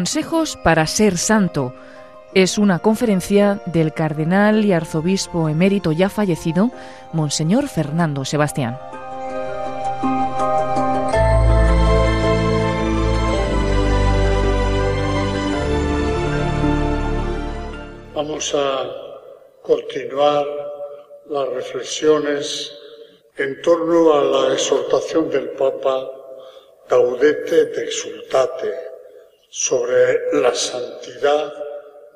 [0.00, 1.74] Consejos para ser santo.
[2.32, 6.70] Es una conferencia del cardenal y arzobispo emérito ya fallecido,
[7.12, 8.78] Monseñor Fernando Sebastián.
[18.14, 18.90] Vamos a
[19.60, 20.46] continuar
[21.28, 22.74] las reflexiones
[23.36, 26.10] en torno a la exhortación del Papa
[26.88, 28.89] Gaudete de Exultate
[29.50, 31.52] sobre la santidad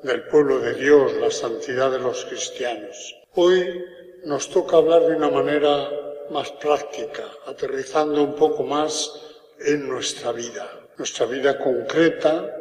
[0.03, 3.13] del pueblo de Dios, la santidad de los cristianos.
[3.33, 3.83] Hoy
[4.23, 5.89] nos toca hablar de una manera
[6.31, 9.11] más práctica, aterrizando un poco más
[9.59, 12.55] en nuestra vida, nuestra vida concreta,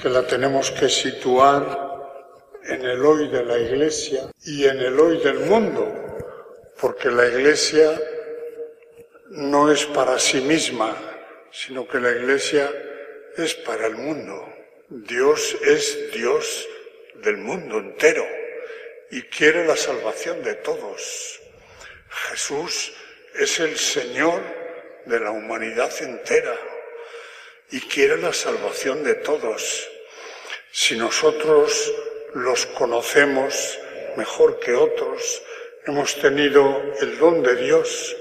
[0.00, 1.92] que la tenemos que situar
[2.64, 5.86] en el hoy de la Iglesia y en el hoy del mundo,
[6.80, 8.00] porque la Iglesia
[9.30, 10.96] no es para sí misma,
[11.50, 12.70] sino que la Iglesia
[13.36, 14.52] es para el mundo.
[14.88, 16.68] Dios es Dios
[17.16, 18.26] del mundo entero
[19.10, 21.40] y quiere la salvación de todos.
[22.30, 22.92] Jesús
[23.34, 24.40] es el Señor
[25.06, 26.56] de la humanidad entera
[27.70, 29.88] y quiere la salvación de todos.
[30.70, 31.92] Si nosotros
[32.34, 33.78] los conocemos
[34.16, 35.42] mejor que otros,
[35.86, 38.16] hemos tenido el don de Dios,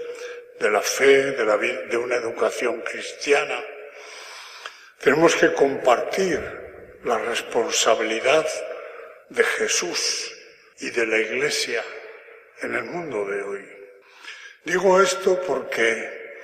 [0.59, 3.63] de la fe, de, la, de una educación cristiana.
[5.03, 6.39] Tenemos que compartir
[7.03, 8.47] la responsabilidad
[9.29, 10.31] de Jesús
[10.79, 11.83] y de la Iglesia
[12.61, 13.69] en el mundo de hoy.
[14.63, 16.39] Digo esto porque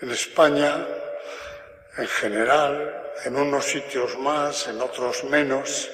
[0.00, 0.86] en España,
[1.96, 5.90] en general, en unos sitios más, en otros menos,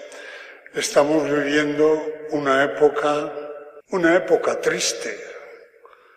[0.74, 2.00] Estamos viviendo
[2.30, 3.32] una época,
[3.88, 5.18] una época triste,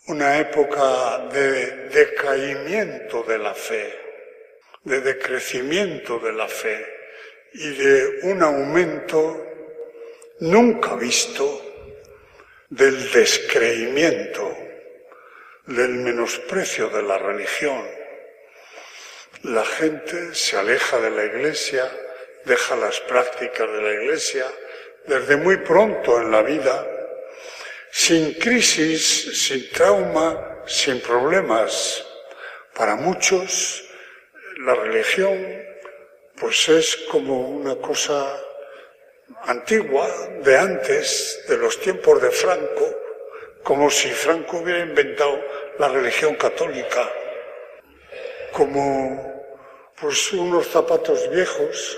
[0.09, 4.02] una época de decaimiento de la fe,
[4.83, 6.85] de decrecimiento de la fe
[7.53, 9.45] y de un aumento
[10.39, 11.61] nunca visto
[12.69, 14.57] del descreimiento,
[15.67, 17.85] del menosprecio de la religión.
[19.43, 21.89] La gente se aleja de la iglesia,
[22.45, 24.45] deja las prácticas de la Iglesia
[25.05, 26.87] desde muy pronto en la vida,
[27.91, 32.05] sin crisis, sin trauma, sin problemas.
[32.73, 33.83] Para muchos
[34.59, 35.63] la religión
[36.39, 38.39] pues es como una cosa
[39.43, 40.09] antigua,
[40.43, 42.95] de antes, de los tiempos de Franco,
[43.63, 45.39] como si Franco hubiera inventado
[45.79, 47.09] la religión católica,
[48.51, 49.33] como
[49.99, 51.97] pues unos zapatos viejos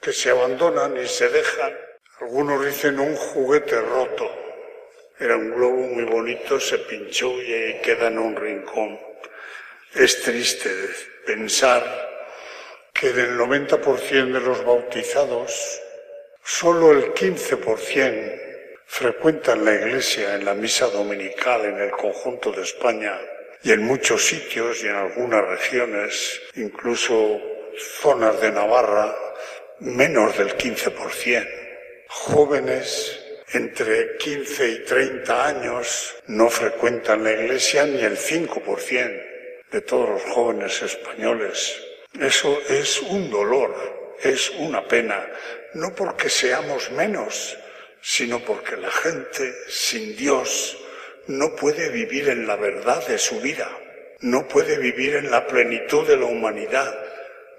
[0.00, 1.76] que se abandonan y se dejan.
[2.20, 4.30] Algunos dicen un juguete roto.
[5.18, 8.98] Era un globo muy bonito, se pinchó y queda en un rincón.
[9.94, 10.70] Es triste
[11.26, 11.82] pensar
[12.92, 15.80] que del 90% de los bautizados,
[16.42, 18.40] solo el 15%
[18.86, 23.18] frecuentan la iglesia en la misa dominical en el conjunto de España
[23.62, 27.40] y en muchos sitios y en algunas regiones, incluso
[28.00, 29.14] zonas de Navarra,
[29.78, 31.48] menos del 15%.
[32.08, 33.18] Jóvenes
[33.52, 39.29] entre 15 y 30 años no frecuentan la iglesia ni el 5%
[39.70, 41.80] de todos los jóvenes españoles.
[42.18, 45.26] Eso es un dolor, es una pena,
[45.74, 47.56] no porque seamos menos,
[48.02, 50.76] sino porque la gente sin Dios
[51.28, 53.70] no puede vivir en la verdad de su vida,
[54.20, 56.92] no puede vivir en la plenitud de la humanidad.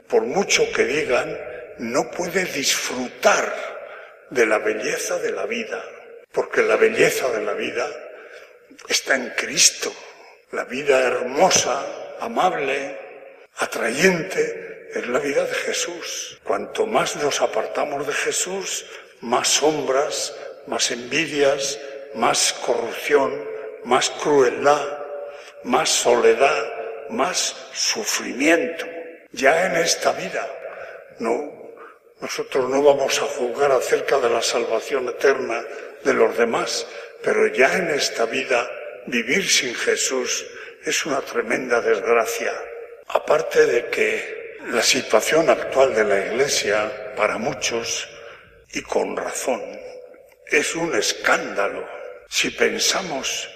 [0.08, 1.40] Por mucho que digan,
[1.80, 3.56] no puede disfrutar
[4.30, 5.84] de la belleza de la vida,
[6.32, 7.88] porque la belleza de la vida
[8.88, 9.94] está en Cristo.
[10.52, 11.86] La vida hermosa,
[12.22, 12.98] amable,
[13.58, 16.40] atrayente, es la vida de Jesús.
[16.44, 18.86] Cuanto más nos apartamos de Jesús,
[19.22, 20.34] más sombras,
[20.68, 21.80] más envidias,
[22.16, 23.44] más corrupción,
[23.84, 25.00] más crueldad,
[25.64, 26.74] más soledad,
[27.10, 28.86] más sufrimiento.
[29.32, 30.48] Ya en esta vida,
[31.20, 31.62] no
[32.22, 35.64] nosotros no vamos a juzgar acerca de la salvación eterna
[36.04, 36.86] de los demás,
[37.24, 38.70] pero ya en esta vida
[39.08, 40.46] vivir sin Jesús
[40.84, 42.54] es una tremenda desgracia.
[43.08, 48.08] Aparte de que la situación actual de la Iglesia, para muchos,
[48.74, 49.62] y con razón,
[50.48, 51.88] es un escándalo.
[52.30, 53.50] Si pensamos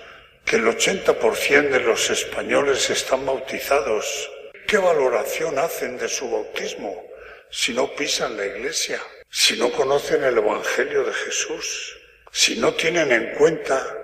[0.44, 4.30] que el 80% de los españoles están bautizados,
[4.68, 7.06] ¿qué valoración hacen de su bautismo?
[7.50, 11.98] si no pisan la iglesia, si no conocen el Evangelio de Jesús,
[12.30, 13.98] si no tienen en cuenta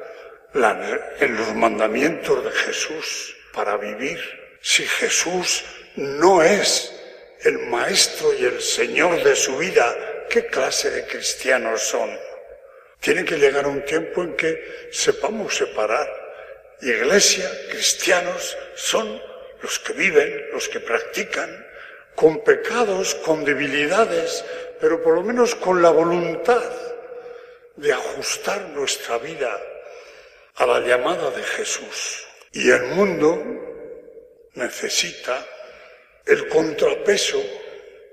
[0.54, 4.20] los mandamientos de Jesús para vivir,
[4.62, 5.64] si Jesús
[5.96, 6.94] no es
[7.44, 9.96] el maestro y el señor de su vida,
[10.30, 12.10] ¿qué clase de cristianos son?
[13.00, 16.08] Tiene que llegar un tiempo en que sepamos separar.
[16.82, 19.22] Iglesia, cristianos, son
[19.62, 21.66] los que viven, los que practican,
[22.16, 24.44] con pecados, con debilidades,
[24.80, 26.72] pero por lo menos con la voluntad
[27.76, 29.60] de ajustar nuestra vida
[30.56, 32.26] a la llamada de Jesús.
[32.52, 33.42] Y el mundo
[34.54, 35.46] necesita
[36.26, 37.42] el contrapeso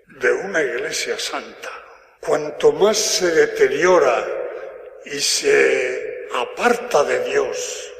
[0.07, 1.71] de una iglesia santa.
[2.21, 4.27] Cuanto más se deteriora
[5.05, 7.93] y se aparta de Dios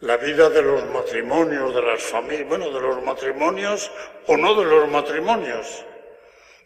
[0.00, 3.90] la vida de los matrimonios, de las familias, bueno, de los matrimonios
[4.26, 5.84] o no de los matrimonios,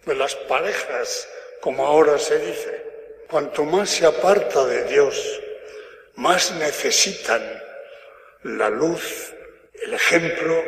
[0.04, 1.28] de las parejas,
[1.60, 2.84] como ahora se dice,
[3.30, 5.40] cuanto más se aparta de Dios,
[6.16, 7.42] más necesitan
[8.42, 9.34] la luz,
[9.82, 10.62] el ejemplo,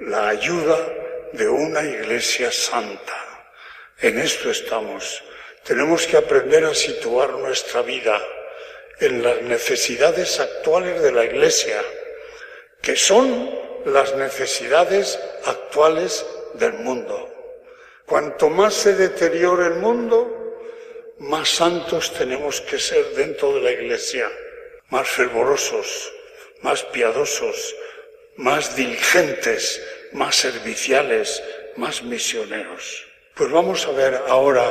[0.00, 0.76] la ayuda
[1.32, 3.48] de una iglesia santa.
[4.00, 5.22] En esto estamos.
[5.64, 8.20] Tenemos que aprender a situar nuestra vida
[8.98, 11.80] en las necesidades actuales de la iglesia,
[12.80, 13.50] que son
[13.86, 17.28] las necesidades actuales del mundo.
[18.06, 20.58] Cuanto más se deteriora el mundo,
[21.18, 24.28] más santos tenemos que ser dentro de la iglesia
[24.92, 26.12] más fervorosos,
[26.60, 27.74] más piadosos,
[28.36, 31.42] más diligentes, más serviciales,
[31.76, 33.06] más misioneros.
[33.34, 34.66] Pues vamos a ver ahora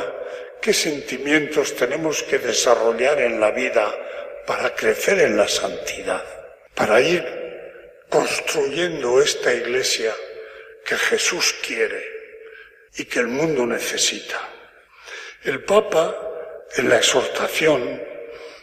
[0.60, 3.92] qué sentimientos tenemos que desarrollar en la vida
[4.46, 6.24] para crecer en la santidad,
[6.76, 7.24] para ir
[8.08, 10.14] construyendo esta iglesia
[10.84, 12.00] que Jesús quiere
[12.96, 14.40] y que el mundo necesita.
[15.42, 16.16] El Papa,
[16.76, 18.11] en la exhortación,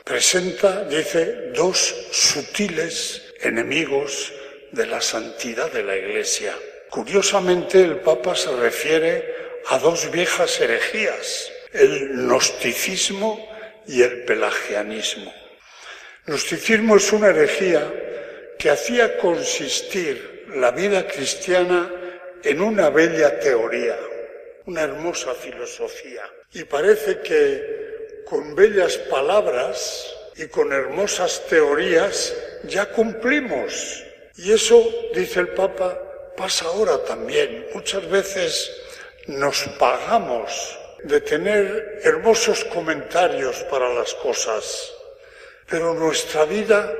[0.09, 1.77] presenta, dice, dos
[2.11, 4.33] sutiles enemigos
[4.71, 6.55] de la santidad de la Iglesia.
[6.89, 9.35] Curiosamente, el Papa se refiere
[9.67, 13.47] a dos viejas herejías, el gnosticismo
[13.85, 15.31] y el pelagianismo.
[16.25, 17.93] Gnosticismo es una herejía
[18.57, 21.87] que hacía consistir la vida cristiana
[22.43, 23.95] en una bella teoría,
[24.65, 26.23] una hermosa filosofía.
[26.53, 27.78] Y parece que
[28.29, 32.33] con bellas palabras y con hermosas teorías
[32.65, 34.03] ya cumplimos.
[34.37, 34.81] Y eso,
[35.13, 35.99] dice el Papa,
[36.37, 37.65] pasa ahora también.
[37.73, 38.71] Muchas veces
[39.27, 44.93] nos pagamos de tener hermosos comentarios para las cosas,
[45.67, 46.93] pero nuestra vida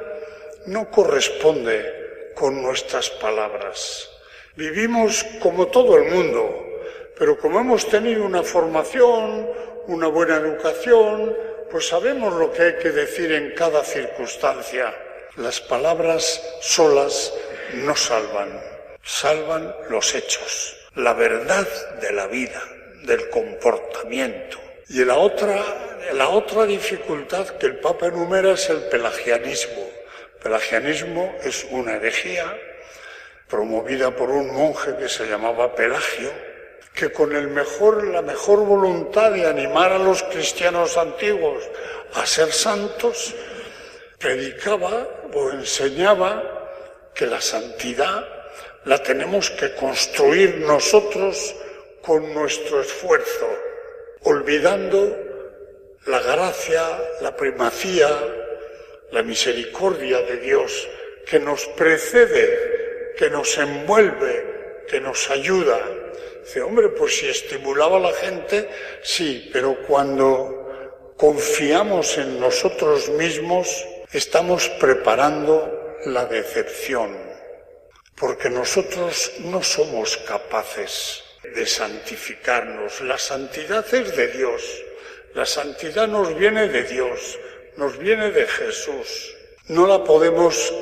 [0.66, 4.10] no corresponde con nuestras palabras.
[4.56, 6.69] Vivimos como todo el mundo,
[7.19, 9.45] pero como hemos tenido una formación,
[9.88, 11.36] una buena educación,
[11.69, 14.95] pues sabemos lo que hay que decir en cada circunstancia.
[15.36, 17.33] Las palabras solas
[17.74, 18.57] no salvan,
[19.04, 21.68] salvan los hechos, la verdad
[22.00, 22.63] de la vida,
[23.04, 24.57] del comportamiento.
[24.88, 25.62] Y la otra,
[26.13, 29.89] la otra dificultad que el Papa enumera es el pelagianismo.
[30.42, 32.57] Pelagianismo es una herejía
[33.50, 36.49] promovida por un monje que se llamaba Pelagio,
[36.94, 37.41] que con la
[38.21, 41.63] mejor voluntad de animar a los cristianos antiguos
[42.13, 43.33] a ser santos,
[44.18, 46.43] predicaba o enseñaba
[47.15, 48.27] que la santidad
[48.86, 51.55] la tenemos que construir nosotros
[52.01, 53.48] con nuestro esfuerzo,
[54.24, 55.17] olvidando
[56.05, 56.81] la gracia,
[57.22, 58.10] la primacía,
[59.12, 60.88] la misericordia de Dios
[61.25, 65.79] que nos precede, que nos envuelve, que nos ayuda
[66.50, 68.68] Dice, hombre, pues si estimulaba a la gente,
[69.03, 77.15] sí, pero cuando confiamos en nosotros mismos, estamos preparando la decepción,
[78.18, 83.00] porque nosotros no somos capaces de santificarnos.
[83.01, 84.63] La santidad es de Dios,
[85.36, 87.38] la santidad nos viene de Dios,
[87.77, 89.36] nos viene de Jesús.
[89.68, 90.74] No la podemos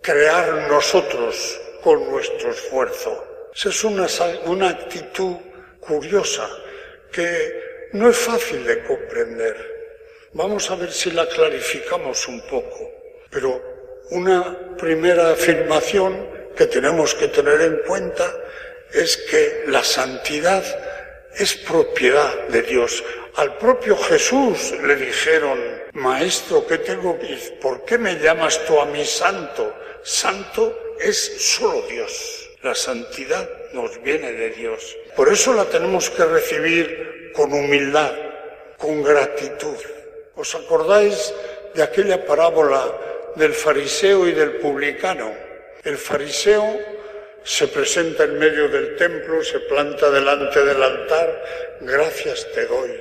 [0.00, 3.29] crear nosotros con nuestro esfuerzo.
[3.54, 4.06] Es una,
[4.46, 5.36] una actitud
[5.80, 6.48] curiosa
[7.12, 9.56] que no es fácil de comprender.
[10.32, 12.90] Vamos a ver si la clarificamos un poco.
[13.30, 13.60] Pero
[14.10, 16.26] una primera afirmación
[16.56, 18.32] que tenemos que tener en cuenta
[18.92, 20.62] es que la santidad
[21.36, 23.02] es propiedad de Dios.
[23.36, 25.58] Al propio Jesús le dijeron,
[25.92, 29.74] Maestro, ¿qué tengo que ¿Por qué me llamas tú a mí santo?
[30.02, 31.16] Santo es
[31.56, 32.39] solo Dios.
[32.62, 34.94] La santidad nos viene de Dios.
[35.16, 38.12] Por eso la tenemos que recibir con humildad,
[38.76, 39.76] con gratitud.
[40.34, 41.32] ¿Os acordáis
[41.74, 42.84] de aquella parábola
[43.36, 45.32] del fariseo y del publicano?
[45.84, 46.78] El fariseo
[47.42, 51.42] se presenta en medio del templo, se planta delante del altar,
[51.80, 52.92] gracias te doy,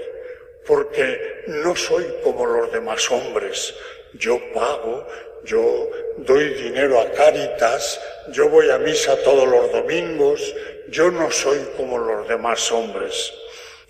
[0.66, 3.76] porque no soy como los demás hombres.
[4.14, 5.06] Yo pago,
[5.46, 8.00] yo doy dinero a Cáritas,
[8.32, 10.54] yo voy a misa todos los domingos,
[10.90, 13.34] yo no soy como los demás hombres.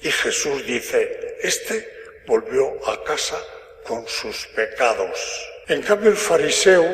[0.01, 3.37] Y Jesús dice, este volvió a casa
[3.83, 5.49] con sus pecados.
[5.67, 6.85] En cambio el fariseo,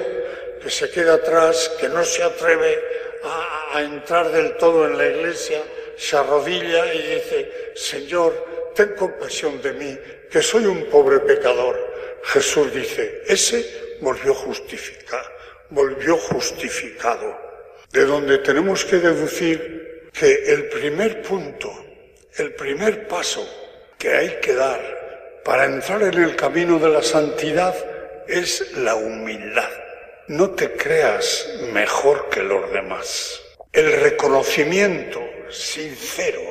[0.62, 2.80] que se queda atrás, que no se atreve
[3.24, 5.62] a, entrar del todo en la iglesia,
[5.98, 11.78] se arrodilla y dice, Señor, ten compasión de mí, que soy un pobre pecador.
[12.24, 15.30] Jesús dice, ese volvió justificado,
[15.70, 17.46] volvió justificado.
[17.92, 21.72] De donde tenemos que deducir que el primer punto,
[22.38, 23.48] el primer paso
[23.98, 27.76] que hay que dar para entrar en el camino de la santidad
[28.28, 29.70] es la humildad.
[30.28, 33.42] No te creas mejor que los demás.
[33.72, 36.42] El reconocimiento sincero,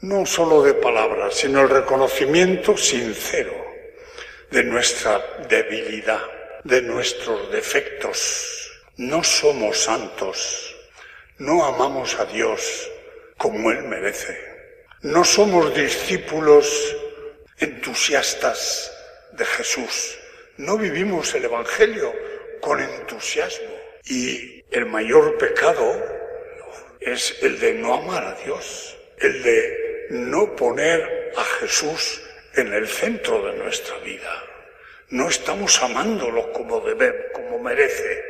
[0.00, 3.54] no solo de palabras, sino el reconocimiento sincero
[4.50, 6.22] de nuestra debilidad,
[6.64, 8.70] de nuestros defectos.
[8.96, 10.76] No somos santos,
[11.38, 12.90] no amamos a Dios
[13.36, 14.38] como Él merece.
[15.02, 16.96] No somos discípulos
[17.58, 18.92] entusiastas
[19.32, 20.18] de Jesús.
[20.58, 22.12] No vivimos el Evangelio
[22.60, 23.74] con entusiasmo.
[24.04, 25.94] Y el mayor pecado
[27.00, 32.20] es el de no amar a Dios, el de no poner a Jesús
[32.54, 34.49] en el centro de nuestra vida.
[35.10, 38.24] No estamos amándolo como debe, como merece.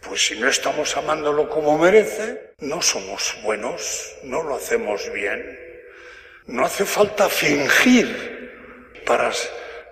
[0.00, 5.58] Pues si no estamos amándolo como merece, no somos buenos, no lo hacemos bien.
[6.46, 9.32] No hace falta fingir para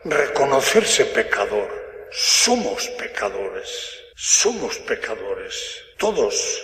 [0.05, 1.69] reconocerse pecador.
[2.13, 5.83] Somos pecadores, somos pecadores.
[5.99, 6.63] Todos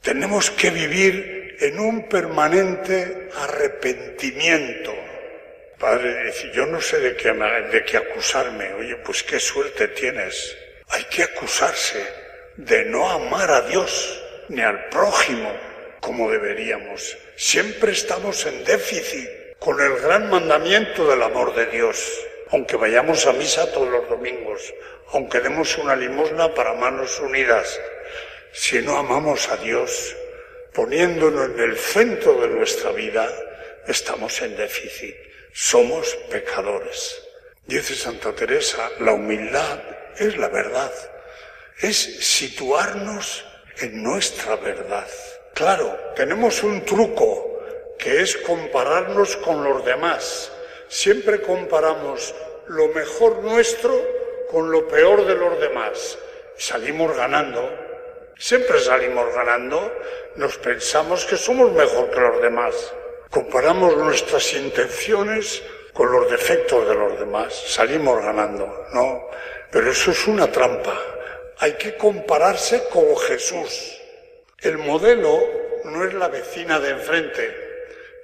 [0.00, 4.94] tenemos que vivir en un permanente arrepentimiento.
[5.82, 8.72] Padre, yo no sé de qué, de qué acusarme.
[8.74, 10.56] Oye, pues qué suerte tienes.
[10.88, 12.06] Hay que acusarse
[12.56, 15.52] de no amar a Dios ni al prójimo
[16.00, 17.18] como deberíamos.
[17.36, 21.98] Siempre estamos en déficit con el gran mandamiento del amor de Dios
[22.52, 24.74] aunque vayamos a misa todos los domingos,
[25.12, 27.80] aunque demos una limosna para manos unidas,
[28.52, 30.14] si no amamos a Dios,
[30.74, 33.26] poniéndonos en el centro de nuestra vida,
[33.88, 35.16] estamos en déficit,
[35.52, 37.22] somos pecadores.
[37.66, 39.80] Dice Santa Teresa, la humildad
[40.18, 40.92] es la verdad,
[41.80, 43.44] es situarnos
[43.78, 45.08] en nuestra verdad.
[45.54, 47.60] Claro, tenemos un truco
[47.98, 50.52] que es compararnos con los demás
[50.92, 52.34] Siempre comparamos
[52.66, 53.98] lo mejor nuestro
[54.50, 56.18] con lo peor de los demás.
[56.58, 57.66] Salimos ganando.
[58.36, 59.90] Siempre salimos ganando.
[60.36, 62.94] Nos pensamos que somos mejor que los demás.
[63.32, 65.62] Comparamos nuestras intenciones
[65.94, 67.54] con los defectos de los demás.
[67.66, 68.66] Salimos ganando.
[68.92, 69.26] No.
[69.70, 71.00] Pero eso es una trampa.
[71.56, 73.98] Hay que compararse con Jesús.
[74.60, 75.42] El modelo
[75.86, 77.56] no es la vecina de enfrente.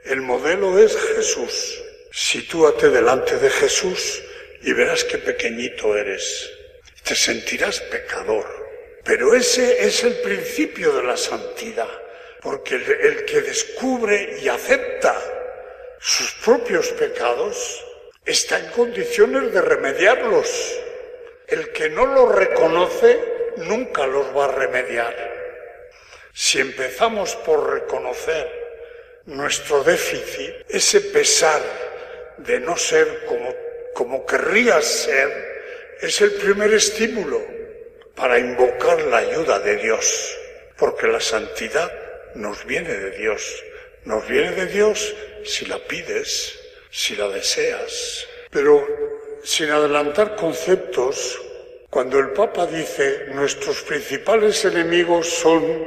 [0.04, 1.82] El modelo es Jesús.
[2.12, 4.22] Sitúate delante de Jesús
[4.60, 6.50] y verás qué pequeñito eres.
[7.02, 8.44] Te sentirás pecador.
[9.04, 11.88] Pero ese es el principio de la santidad,
[12.42, 15.16] porque el, que descubre y acepta
[15.98, 17.84] sus propios pecados
[18.24, 20.80] está en condiciones de remediarlos.
[21.46, 23.18] El que no los reconoce
[23.56, 25.14] nunca los va a remediar.
[26.32, 28.48] Si empezamos por reconocer
[29.26, 31.60] nuestro déficit, ese pesar
[32.38, 33.54] de no ser como,
[33.94, 37.44] como querrías ser, es el primer estímulo
[38.14, 40.36] para invocar la ayuda de Dios,
[40.76, 41.90] porque la santidad
[42.38, 43.64] nos viene de Dios,
[44.04, 45.14] nos viene de Dios
[45.44, 46.58] si la pides,
[46.90, 48.26] si la deseas.
[48.50, 48.86] Pero
[49.42, 51.40] sin adelantar conceptos,
[51.90, 55.86] cuando el Papa dice nuestros principales enemigos son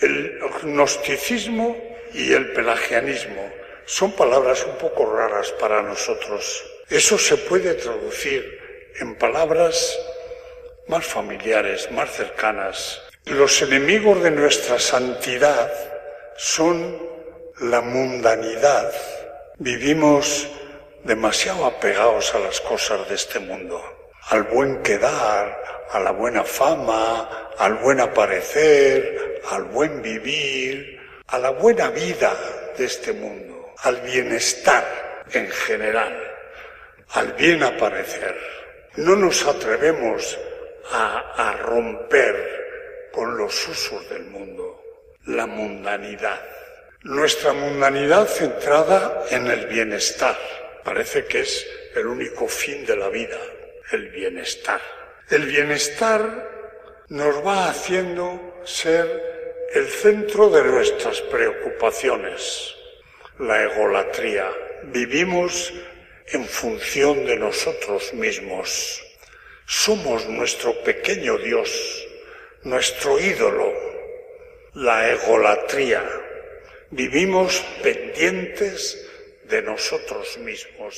[0.00, 1.76] el gnosticismo
[2.12, 3.50] y el pelagianismo,
[3.86, 6.64] son palabras un poco raras para nosotros.
[6.90, 9.98] Eso se puede traducir en palabras
[10.88, 13.00] más familiares, más cercanas.
[13.26, 15.70] Los enemigos de nuestra santidad
[16.36, 16.98] son
[17.60, 18.92] la mundanidad.
[19.58, 20.48] Vivimos
[21.04, 23.82] demasiado apegados a las cosas de este mundo,
[24.28, 31.50] al buen quedar, a la buena fama, al buen aparecer, al buen vivir, a la
[31.50, 32.34] buena vida
[32.76, 36.18] de este mundo al bienestar en general,
[37.10, 38.36] al bien aparecer.
[38.96, 40.38] No nos atrevemos
[40.92, 42.65] a, romper
[43.16, 44.82] con los usos del mundo.
[45.24, 46.40] la mundanidad.
[47.02, 50.38] Nuestra mundanidad centrada en el bienestar.
[50.84, 53.40] Parece que es el único fin de la vida,
[53.90, 54.80] el bienestar.
[55.30, 56.22] El bienestar
[57.08, 62.74] nos va haciendo ser el centro de nuestras preocupaciones.
[63.38, 64.48] La egolatría.
[64.84, 65.72] Vivimos
[66.28, 69.02] en función de nosotros mismos.
[69.64, 72.06] Somos nuestro pequeño Dios,
[72.66, 73.72] nuestro ídolo,
[74.74, 76.02] la egolatría.
[76.90, 79.08] Vivimos pendientes
[79.44, 80.96] de nosotros mismos.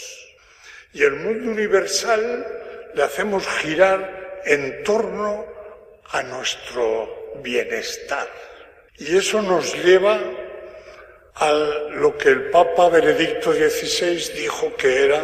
[0.95, 5.45] Y el mundo universal le hacemos girar en torno
[6.11, 8.29] a nuestro bienestar.
[8.97, 10.19] Y eso nos lleva
[11.35, 15.23] a lo que el Papa Benedicto XVI dijo que era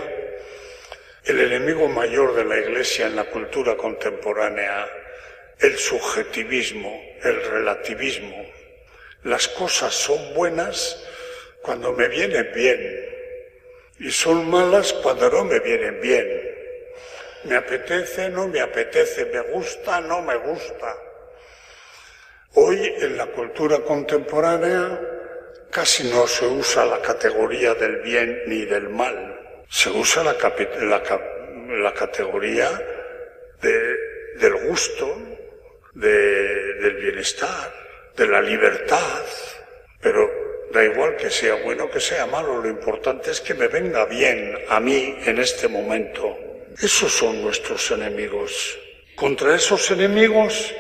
[1.25, 4.87] el enemigo mayor de la Iglesia en la cultura contemporánea,
[5.61, 8.45] el subjetivismo, el relativismo.
[9.23, 11.03] Las cosas son buenas
[11.63, 13.15] cuando me vienen bien
[13.99, 16.55] y son malas cuando no me vienen bien.
[17.45, 20.97] Me apetece, no me apetece, me gusta, no me gusta.
[22.55, 25.01] Hoy en la cultura contemporánea
[25.71, 30.37] casi no se usa la categoría del bien ni del mal, se usa la,
[31.93, 32.71] categoría
[33.61, 35.19] del gusto,
[35.95, 37.73] del bienestar,
[38.17, 39.23] de la libertad,
[40.01, 40.31] pero
[40.73, 44.59] da igual que sea bueno, que sea malo, lo importante es que me venga bien
[44.69, 46.37] a mí en este momento.
[46.83, 48.79] Esos son nuestros enemigos.
[49.15, 50.75] Contra esos enemigos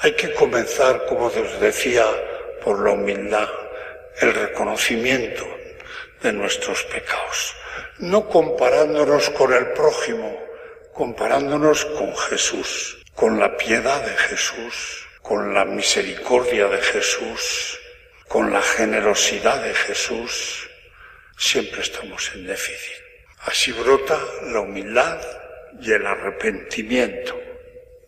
[0.00, 2.04] hay que comenzar, como os decía,
[2.62, 3.48] por la humildad,
[4.20, 5.46] el reconocimiento
[6.22, 7.54] de nuestros pecados,
[7.98, 10.38] no comparándonos con el prójimo,
[10.92, 17.76] comparándonos con Jesús, con la piedad de Jesús, con la misericordia de Jesús,
[18.28, 20.70] con la generosidad de Jesús,
[21.36, 23.02] siempre estamos en déficit.
[23.40, 24.16] Así brota
[24.52, 25.20] la humildad
[25.80, 27.36] y el arrepentimiento.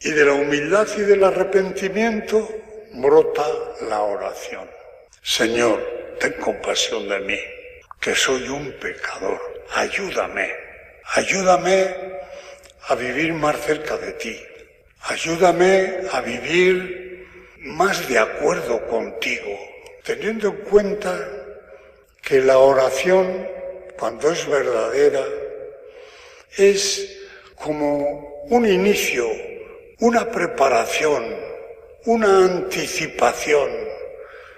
[0.01, 2.49] Y de la humildad y del arrepentimiento
[2.93, 3.49] brota
[3.89, 4.71] la oración.
[5.23, 7.41] Señor, ten compasión de mí,
[8.01, 9.41] que soy un pecador.
[9.75, 10.55] Ayúdame,
[11.15, 11.97] ayúdame
[12.87, 14.41] a vivir más cerca de ti.
[15.05, 17.27] Ayúdame a vivir
[17.61, 19.59] más de acuerdo contigo,
[20.05, 21.29] teniendo en cuenta
[22.23, 23.49] que la oración,
[23.99, 25.25] cuando es verdadera,
[26.57, 27.19] es
[27.55, 29.27] como un inicio,
[30.01, 31.25] una preparación,
[32.05, 33.71] una anticipación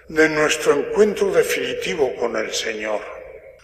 [0.09, 3.01] de nuestro encuentro definitivo con el Señor.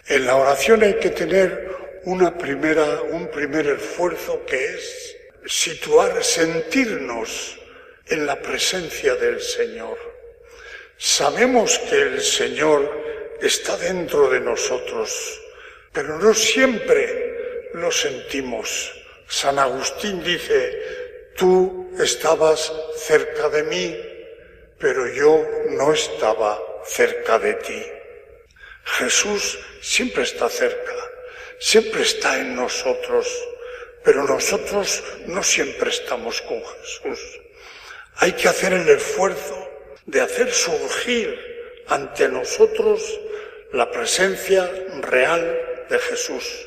[0.07, 1.71] En la oración hay que tener
[2.05, 5.18] una primera, un primer esfuerzo que es
[5.49, 7.59] situar, sentirnos
[8.07, 9.99] en la presencia del Señor.
[10.99, 15.41] Sabemos que el Señor está dentro de nosotros,
[15.93, 18.93] pero no siempre lo sentimos.
[19.27, 23.97] San Agustín dice, tú estabas cerca de mí,
[24.79, 27.83] pero yo no estaba cerca de ti.
[28.85, 30.95] Jesús siempre está cerca,
[31.59, 33.29] siempre está en nosotros,
[34.05, 37.41] pero nosotros no siempre estamos con Jesús.
[38.17, 39.69] Hay que hacer el esfuerzo
[40.07, 41.39] de hacer surgir
[41.89, 43.21] ante nosotros
[43.73, 45.59] la presencia real
[45.89, 46.67] de Jesús,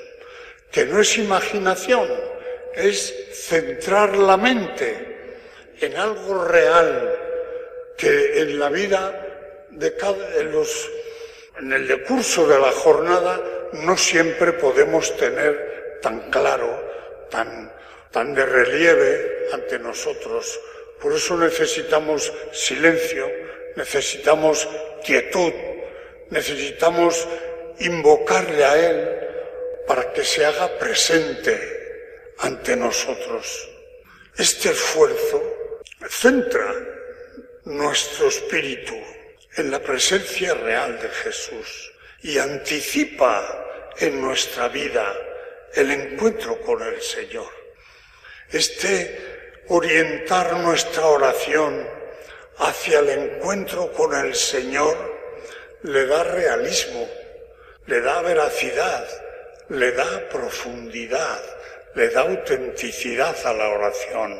[0.72, 2.08] que no es imaginación,
[2.76, 5.12] es centrar la mente
[5.80, 7.18] en algo real
[7.98, 9.28] que en la vida
[9.72, 10.90] de cada, en, los,
[11.60, 13.42] en el decurso de la jornada
[13.74, 16.91] no siempre podemos tener tan claro,
[17.32, 17.74] tan,
[18.12, 20.60] tan de relieve ante nosotros.
[21.02, 23.28] Por eso necesitamos silencio,
[23.76, 24.68] necesitamos
[25.04, 25.54] quietud,
[26.30, 27.28] necesitamos
[27.80, 29.20] invocarle a Él
[29.88, 31.58] para que se haga presente
[32.40, 33.70] ante nosotros.
[34.38, 35.42] Este esfuerzo
[36.08, 36.74] centra
[37.66, 38.96] nuestro espíritu
[39.58, 41.92] en la presencia real de Jesús
[42.22, 45.14] y anticipa en nuestra vida
[45.76, 47.50] el encuentro con el Señor.
[48.52, 51.88] Este orientar nuestra oración
[52.58, 54.98] hacia el encuentro con el Señor
[55.84, 57.08] le da realismo,
[57.88, 59.08] le da veracidad,
[59.70, 61.42] le da profundidad,
[61.96, 64.40] le da autenticidad a la oración.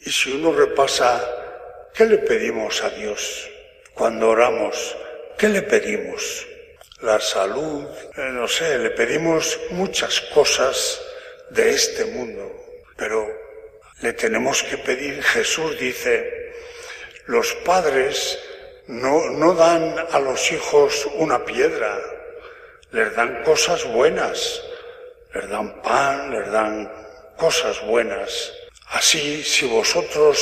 [0.00, 3.50] Y si uno repasa, ¿qué le pedimos a Dios
[3.94, 4.96] cuando oramos?
[5.36, 6.46] ¿Qué le pedimos?
[7.00, 11.00] La salud, eh, no sé, le pedimos muchas cosas
[11.50, 12.50] de este mundo,
[12.96, 13.24] pero
[14.00, 16.52] le tenemos que pedir, Jesús dice,
[17.26, 18.36] los padres
[18.88, 22.00] no, no dan a los hijos una piedra,
[22.90, 24.60] les dan cosas buenas,
[25.34, 26.92] les dan pan, les dan
[27.36, 28.52] cosas buenas.
[28.88, 30.36] Así, si vosotros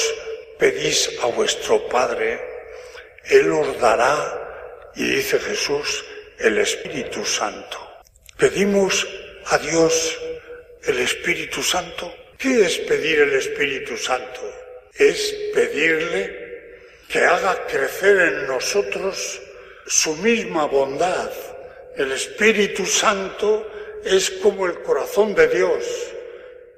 [0.59, 2.41] pedís a vuestro Padre,
[3.25, 6.03] Él os dará, y dice Jesús,
[6.39, 7.79] el Espíritu Santo.
[8.37, 9.07] Pedimos
[9.47, 10.19] a Dios
[10.85, 12.15] el Espíritu Santo.
[12.39, 14.41] ¿Qué es pedir el Espíritu Santo?
[14.95, 16.47] Es pedirle
[17.09, 19.41] que haga crecer en nosotros
[19.87, 21.31] su misma bondad.
[21.97, 23.71] El Espíritu Santo
[24.05, 25.85] es como el corazón de Dios.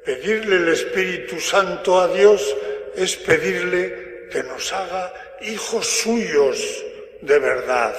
[0.05, 2.57] Pedirle el Espíritu Santo a Dios
[2.95, 6.85] es pedirle que nos haga hijos suyos
[7.21, 7.97] de verdad,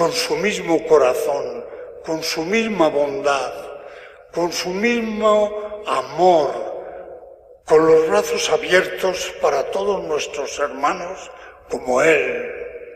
[0.00, 1.62] con su mismo corazón,
[2.06, 3.52] con su misma bondad,
[4.32, 6.48] con su mismo amor,
[7.66, 11.30] con los brazos abiertos para todos nuestros hermanos
[11.68, 12.50] como Él.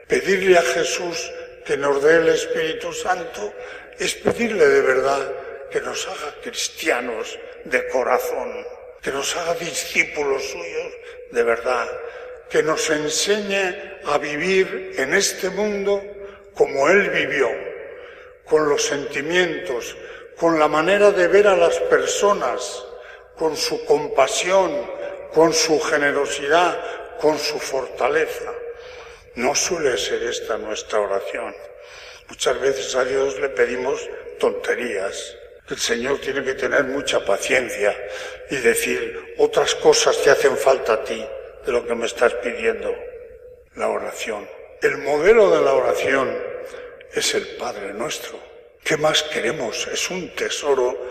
[0.09, 1.31] Pedirle a Jesús
[1.67, 3.53] que nos dé el Espíritu Santo
[3.99, 5.31] es pedirle de verdad
[5.71, 8.67] que nos haga cristianos de corazón,
[9.03, 10.93] que nos haga discípulos suyos
[11.33, 11.87] de verdad,
[12.49, 16.14] que nos enseñe a vivir en este mundo
[16.55, 17.49] como Él vivió,
[18.45, 19.97] con los sentimientos,
[20.37, 22.85] con la manera de ver a las personas,
[23.37, 24.73] con su compasión,
[25.33, 26.79] con su generosidad,
[27.21, 28.53] con su fortaleza.
[29.37, 31.55] No suele ser esta nuestra oración.
[32.29, 35.37] Muchas veces a Dios le pedimos tonterías.
[35.69, 37.97] El Señor tiene que tener mucha paciencia
[38.51, 41.27] y decir, otras cosas te hacen falta a ti
[41.65, 42.95] de lo que me estás pidiendo.
[43.75, 44.49] La oración.
[44.83, 46.37] El modelo de la oración
[47.15, 48.39] es el Padre nuestro.
[48.83, 49.87] ¿Qué más queremos?
[49.93, 51.11] Es un tesoro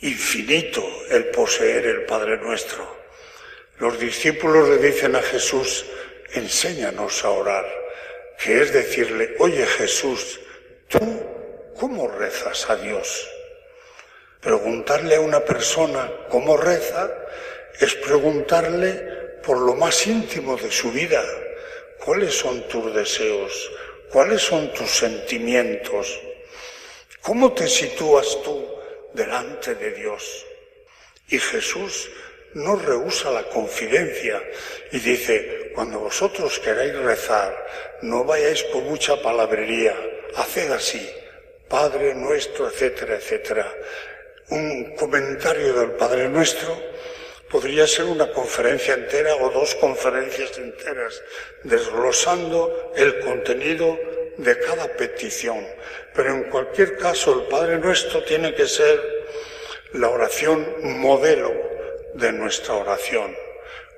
[0.00, 3.02] infinito el poseer el Padre nuestro.
[3.78, 5.84] Los discípulos le dicen a Jesús,
[6.34, 7.64] enséñanos a orar,
[8.38, 10.40] que es decirle, oye Jesús,
[10.88, 11.00] ¿tú
[11.78, 13.28] cómo rezas a Dios?
[14.40, 17.10] Preguntarle a una persona cómo reza
[17.80, 21.22] es preguntarle por lo más íntimo de su vida.
[22.04, 23.70] ¿Cuáles son tus deseos?
[24.12, 26.20] ¿Cuáles son tus sentimientos?
[27.22, 28.62] ¿Cómo te sitúas tú
[29.14, 30.44] delante de Dios?
[31.28, 32.10] Y Jesús
[32.52, 34.42] no rehúsa la confidencia
[34.90, 37.56] y dice, cuando vosotros queráis rezar,
[38.02, 39.96] no vayáis con mucha palabrería,
[40.36, 41.10] haced así,
[41.66, 43.74] Padre nuestro, etcétera, etcétera.
[44.50, 46.78] Un comentario del Padre nuestro
[47.52, 51.22] podría ser una conferencia entera o dos conferencias enteras,
[51.62, 53.98] desglosando el contenido
[54.38, 55.64] de cada petición.
[56.14, 58.98] Pero en cualquier caso, el Padre nuestro tiene que ser
[59.92, 60.66] la oración
[60.98, 61.52] modelo
[62.14, 63.36] de nuestra oración.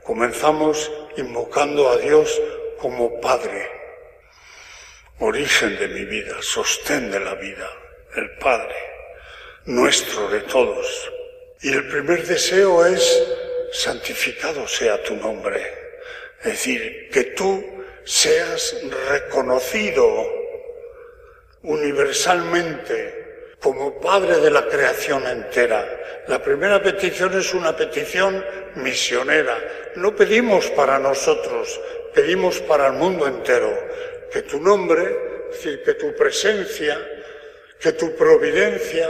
[0.03, 2.41] Comenzamos invocando a Dios
[2.79, 3.71] como Padre,
[5.21, 7.71] origen de mi vida, sostén de la vida,
[8.17, 8.75] el Padre,
[9.67, 11.11] nuestro de todos.
[11.63, 13.44] Y el primer deseo es,
[13.75, 15.61] santificado sea tu nombre,
[16.39, 18.77] es decir, que tú seas
[19.11, 20.07] reconocido
[21.63, 26.25] universalmente como Padre de la creación entera.
[26.29, 28.45] La primera petición es una petición
[28.77, 29.57] misionera.
[29.97, 31.81] No pedimos para nosotros,
[32.15, 33.73] pedimos para el mundo entero.
[34.31, 36.97] Que tu nombre, es decir, que tu presencia,
[37.81, 39.09] que tu providencia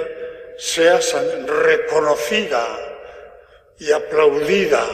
[0.57, 1.01] sea
[1.47, 2.94] reconocida
[3.79, 4.85] y aplaudida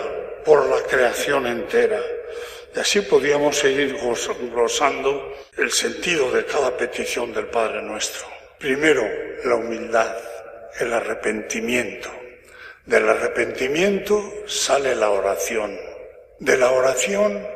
[0.45, 2.01] por la creación entera.
[2.75, 3.99] Y así podríamos seguir
[4.53, 8.27] glosando el sentido de cada petición del Padre nuestro.
[8.59, 9.03] Primero,
[9.45, 10.17] la humildad,
[10.79, 12.11] el arrepentimiento.
[12.87, 15.79] Del arrepentimiento sale la oración.
[16.39, 17.47] De la oración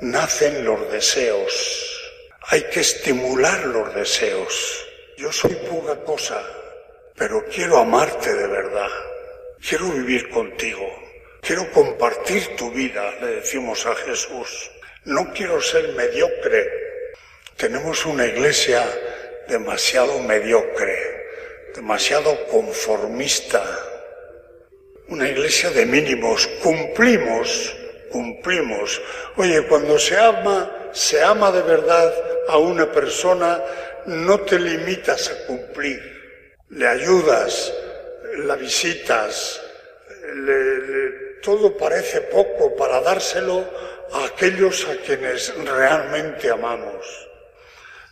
[0.00, 2.02] nacen los deseos.
[2.48, 4.86] Hay que estimular los deseos.
[5.16, 6.42] Yo soy poca cosa,
[7.16, 8.90] pero quiero amarte de verdad.
[9.60, 10.86] Quiero vivir contigo.
[11.40, 14.70] Quiero compartir tu vida, le decimos a Jesús.
[15.04, 16.68] No quiero ser mediocre.
[17.56, 18.84] Tenemos una iglesia
[19.48, 20.98] demasiado mediocre,
[21.74, 23.62] demasiado conformista.
[25.08, 27.74] Una iglesia de mínimos, cumplimos,
[28.10, 29.00] cumplimos.
[29.36, 32.12] Oye, cuando se ama, se ama de verdad
[32.48, 33.62] a una persona,
[34.06, 36.00] no te limitas a cumplir.
[36.70, 37.72] Le ayudas,
[38.38, 39.60] la visitas,
[41.42, 43.64] todo parece poco para dárselo
[44.12, 47.28] a aquellos a quienes realmente amamos.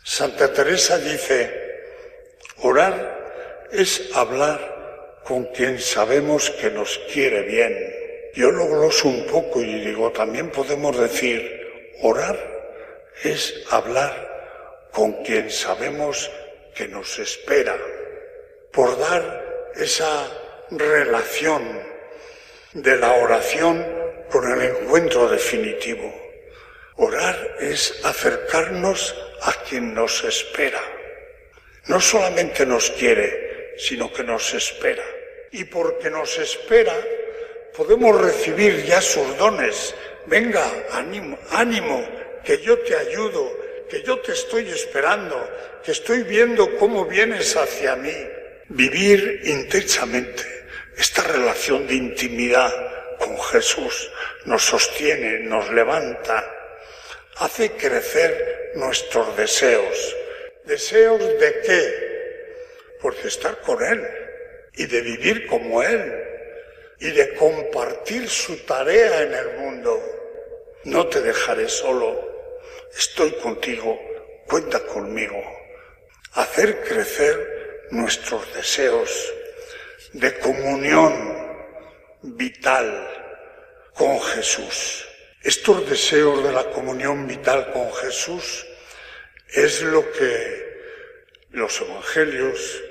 [0.04, 1.82] Santa Teresa dice,
[2.60, 8.30] orar es hablar con quien sabemos que nos quiere bien.
[8.34, 12.38] Yo lo gloso un poco y digo, también podemos decir, orar
[13.22, 16.30] es hablar con quien sabemos
[16.74, 17.76] que nos espera,
[18.72, 19.43] por dar
[19.76, 20.30] esa
[20.70, 21.82] relación
[22.72, 23.84] de la oración
[24.30, 26.12] con el encuentro definitivo.
[26.96, 30.80] Orar es acercarnos a quien nos espera.
[31.87, 35.04] No solamente nos quiere, sino que nos espera.
[35.50, 36.94] Y porque nos espera,
[37.76, 39.94] podemos recibir ya sus dones.
[40.26, 42.08] Venga, ánimo, ánimo,
[42.44, 43.52] que yo te ayudo,
[43.88, 45.48] que yo te estoy esperando,
[45.84, 48.14] que estoy viendo cómo vienes hacia mí.
[48.70, 50.42] Vivir intensamente
[50.96, 52.72] esta relación de intimidad
[53.18, 54.11] con Jesús
[54.46, 56.50] nos sostiene, nos levanta,
[57.37, 60.16] hace crecer nuestros deseos.
[60.64, 62.98] ¿Deseos de qué?
[63.03, 64.03] Pues de estar con Él
[64.72, 66.24] y de vivir como Él
[67.00, 70.00] y de compartir su tarea en el mundo.
[70.85, 72.18] No te dejaré solo,
[72.96, 74.00] estoy contigo,
[74.46, 75.42] cuenta conmigo.
[76.33, 77.53] Hacer crecer
[77.90, 79.33] nuestros deseos
[80.12, 81.35] de comunión
[82.23, 83.09] vital
[83.94, 85.07] con Jesús.
[85.42, 88.66] Estos deseos de la comunión vital con Jesús
[89.49, 90.75] es lo que
[91.51, 92.83] los evangelios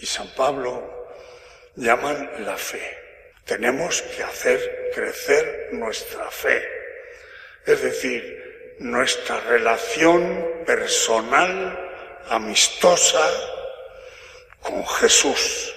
[0.00, 1.08] y San Pablo
[1.76, 2.96] llaman la fe.
[3.44, 6.66] Tenemos que hacer crecer nuestra fe,
[7.66, 13.57] es decir, nuestra relación personal, amistosa
[14.60, 15.74] con Jesús.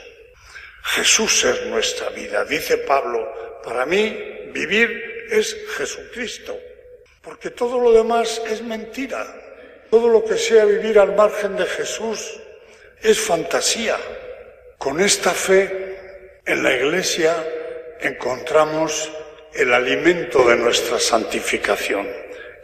[0.84, 2.44] Jesús es nuestra vida.
[2.46, 6.58] Dice Pablo, para mí vivir es Jesucristo,
[7.22, 9.26] porque todo lo demás es mentira.
[9.90, 12.40] Todo lo que sea vivir al margen de Jesús
[13.02, 13.98] es fantasía.
[14.78, 17.36] Con esta fe en la Iglesia
[18.00, 19.12] encontramos
[19.54, 22.08] el alimento de nuestra santificación,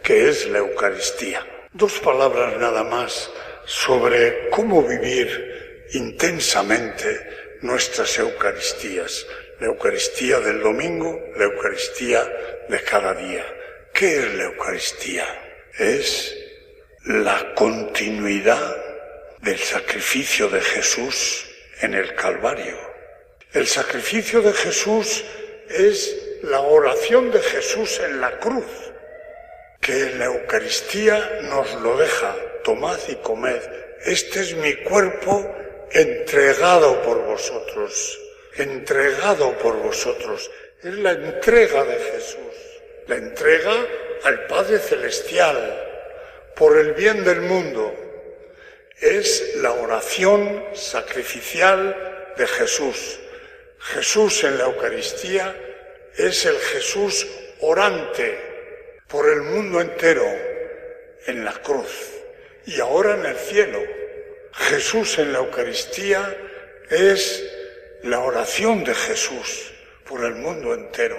[0.02, 1.46] que es la Eucaristía.
[1.74, 3.30] Dos palabras nada más
[3.66, 5.47] sobre cómo vivir
[5.94, 9.26] intensamente nuestras Eucaristías.
[9.60, 12.24] La Eucaristía del domingo, la Eucaristía
[12.70, 13.46] de cada día.
[13.94, 15.26] ¿Qué es la Eucaristía?
[15.80, 16.36] Es
[17.06, 18.76] la continuidad
[19.42, 21.50] del sacrificio de Jesús
[21.82, 22.78] en el Calvario.
[23.54, 25.24] El sacrificio de Jesús
[25.70, 28.66] es la oración de Jesús en la cruz,
[29.82, 32.36] que la Eucaristía nos lo deja.
[32.64, 33.62] Tomad y comed.
[34.06, 35.56] Este es mi cuerpo
[35.92, 38.20] entregado por vosotros,
[38.56, 40.50] entregado por vosotros.
[40.84, 42.56] Es la entrega de Jesús,
[43.08, 43.74] la entrega
[44.24, 45.84] al Padre Celestial
[46.56, 47.94] por el bien del mundo.
[49.00, 53.20] Es la oración sacrificial de Jesús.
[53.80, 55.56] Jesús en la Eucaristía
[56.16, 57.28] es el Jesús
[57.60, 58.40] orante
[59.08, 60.26] por el mundo entero
[61.28, 62.12] en la cruz
[62.66, 63.97] y ahora en el cielo.
[64.58, 66.36] Jesús en la Eucaristía
[66.90, 67.44] es
[68.04, 69.72] la oración de Jesús
[70.08, 71.18] por el mundo entero.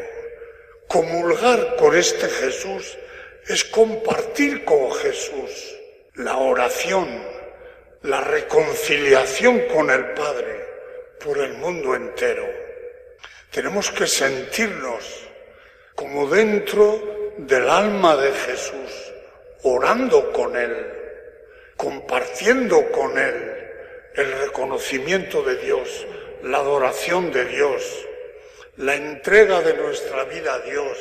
[0.87, 2.99] Comulgar con este Jesús
[3.47, 5.77] es compartir con Jesús
[6.15, 7.09] la oración,
[8.03, 10.67] la reconciliación con el Padre
[11.23, 12.47] por el mundo entero.
[13.51, 15.29] Tenemos que sentirnos
[15.95, 19.13] como dentro del alma de Jesús,
[19.63, 20.98] orando con Él,
[21.79, 23.55] compartiendo con Él
[24.17, 26.07] el reconocimiento de Dios,
[26.43, 28.05] la adoración de Dios,
[28.77, 30.99] la entrega de nuestra vida a Dios,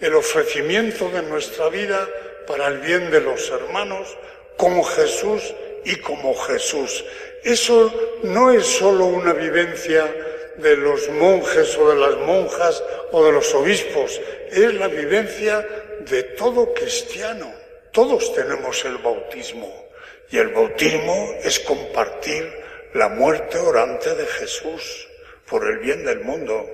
[0.00, 2.08] el ofrecimiento de nuestra vida
[2.46, 4.16] para el bien de los hermanos,
[4.56, 7.04] como Jesús y como Jesús.
[7.44, 10.10] Eso no es solo una vivencia
[10.56, 12.82] de los monjes o de las monjas
[13.12, 14.18] o de los obispos,
[14.50, 15.66] es la vivencia
[16.08, 17.52] de todo cristiano.
[17.92, 19.89] Todos tenemos el bautismo
[20.30, 22.50] y el bautismo es compartir
[22.94, 25.08] la muerte orante de Jesús
[25.46, 26.68] por el bien del mundo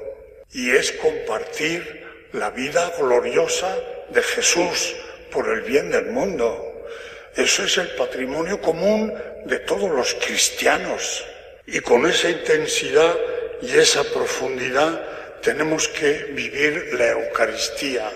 [0.53, 3.77] y es compartir la vida gloriosa
[4.11, 4.95] de Jesús
[5.31, 6.85] por el bien del mundo.
[7.35, 9.13] Eso es el patrimonio común
[9.45, 11.25] de todos los cristianos.
[11.67, 13.17] Y con esa intensidad
[13.63, 15.03] y esa profundidad
[15.43, 18.11] tenemos que vivir la Eucaristía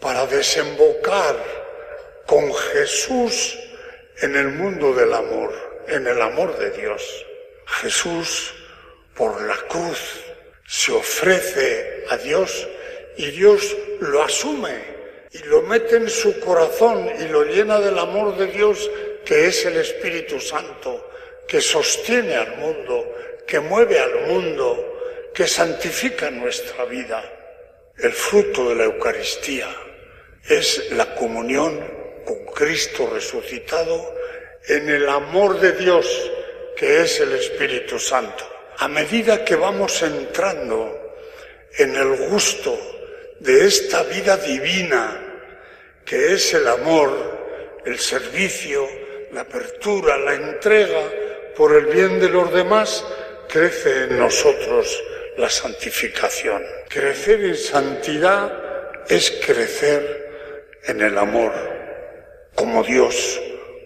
[0.00, 1.36] para desembocar
[2.26, 3.58] con Jesús
[4.20, 5.52] en el mundo del amor,
[5.86, 7.02] en el amor de Dios.
[7.66, 8.54] Jesús,
[9.14, 9.98] por la cruz,
[10.66, 12.66] se ofrece a Dios
[13.16, 14.98] y Dios lo asume
[15.32, 18.90] y lo mete en su corazón y lo llena del amor de Dios
[19.24, 21.10] que es el Espíritu Santo,
[21.46, 23.14] que sostiene al mundo,
[23.46, 27.22] que mueve al mundo, que santifica nuestra vida.
[27.98, 29.68] El fruto de la Eucaristía
[30.48, 31.97] es la comunión
[32.28, 34.14] con Cristo resucitado
[34.66, 36.30] en el amor de Dios
[36.76, 38.44] que es el Espíritu Santo.
[38.76, 41.16] A medida que vamos entrando
[41.78, 42.78] en el gusto
[43.40, 45.24] de esta vida divina
[46.04, 48.86] que es el amor, el servicio,
[49.32, 51.02] la apertura, la entrega
[51.56, 53.04] por el bien de los demás,
[53.48, 55.02] crece en nosotros
[55.38, 56.62] la santificación.
[56.88, 61.52] Crecer en santidad es crecer en el amor,
[62.58, 63.40] como Dios,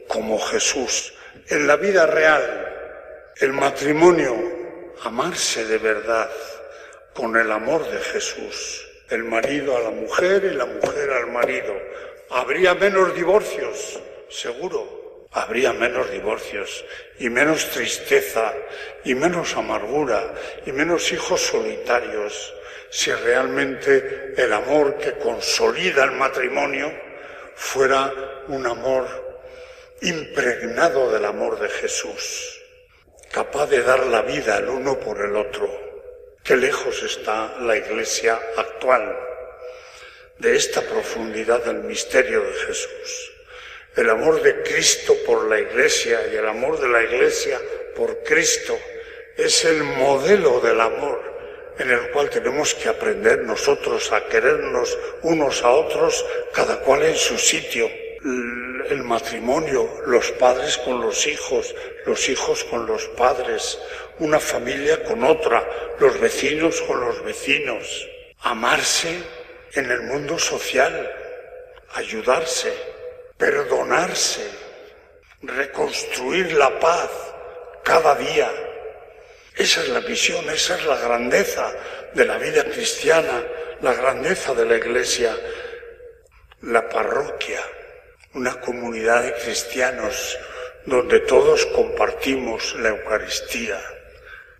[0.09, 1.13] como Jesús.
[1.49, 4.35] En la vida real, el matrimonio,
[5.05, 6.31] amarse de verdad,
[7.13, 8.89] con el amor de Jesús.
[9.11, 11.75] El marido a la mujer y la mujer al marido.
[12.31, 15.03] Habría menos divorcios, seguro
[15.35, 16.85] habría menos divorcios
[17.19, 18.53] y menos tristeza
[19.03, 20.35] y menos amargura
[20.67, 22.53] y menos hijos solitarios
[22.91, 26.93] si realmente el amor que consolida el matrimonio
[27.55, 28.13] fuera
[28.49, 29.07] un amor
[30.01, 32.61] impregnado del amor de Jesús,
[33.31, 35.69] capaz de dar la vida el uno por el otro.
[36.43, 39.17] Qué lejos está la iglesia actual
[40.39, 43.33] de esta profundidad del misterio de Jesús.
[43.95, 47.61] El amor de Cristo por la Iglesia y el amor de la Iglesia
[47.95, 48.77] por Cristo
[49.37, 51.33] es el modelo del amor
[51.79, 57.17] en el cual tenemos que aprender nosotros a querernos unos a otros, cada cual en
[57.17, 57.89] su sitio.
[58.25, 61.75] El matrimonio, los padres con los hijos,
[62.07, 63.79] los hijos con los padres,
[64.19, 65.67] una familia con otra,
[65.99, 68.09] los vecinos con los vecinos.
[68.43, 69.23] Amarse
[69.75, 71.11] en el mundo social,
[71.95, 72.73] ayudarse,
[73.37, 74.47] perdonarse,
[75.43, 77.11] reconstruir la paz
[77.83, 78.51] cada día.
[79.57, 81.73] Esa es la visión, esa es la grandeza
[82.15, 83.43] de la vida cristiana,
[83.81, 85.37] la grandeza de la iglesia,
[86.63, 87.61] la parroquia,
[88.35, 90.39] una comunidad de cristianos
[90.87, 93.79] donde todos compartimos la Eucaristía,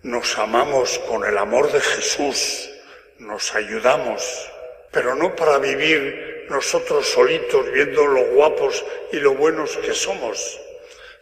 [0.03, 2.69] nos amamos con el amor de Jesús,
[3.17, 4.51] nos ayudamos,
[4.91, 10.59] pero no para vivir nosotros solitos viendo lo guapos y lo buenos que somos,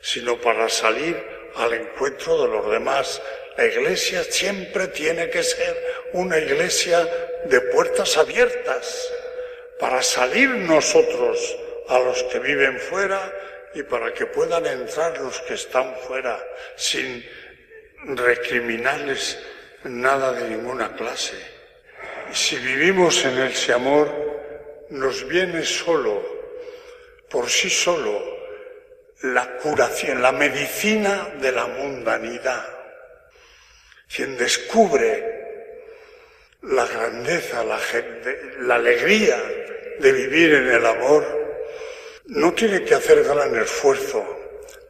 [0.02, 1.24] sino para salir
[1.56, 3.22] al encuentro de los demás.
[3.56, 7.08] La iglesia siempre tiene que ser una iglesia
[7.46, 9.10] de puertas abiertas
[9.80, 11.58] para salir nosotros
[11.92, 13.20] a los que viven fuera
[13.74, 16.42] y para que puedan entrar los que están fuera
[16.78, 17.24] sin
[18.16, 19.38] recriminarles
[19.84, 21.36] nada de ninguna clase.
[22.32, 24.10] Si vivimos en ese amor,
[24.90, 26.24] nos viene solo,
[27.30, 28.40] por sí solo,
[29.24, 32.66] la curación, la medicina de la mundanidad.
[34.14, 35.42] Quien descubre
[36.64, 37.80] la grandeza, la,
[38.60, 39.38] la alegría
[40.00, 41.42] de vivir en el amor,
[42.32, 44.26] no tiene que hacer gran esfuerzo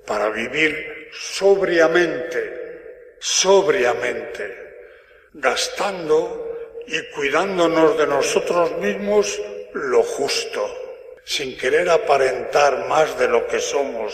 [0.05, 4.75] para vivir sobriamente, sobriamente,
[5.33, 9.41] gastando y cuidándonos de nosotros mismos
[9.73, 10.67] lo justo,
[11.23, 14.13] sin querer aparentar más de lo que somos,